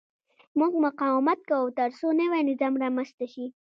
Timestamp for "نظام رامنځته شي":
2.49-3.45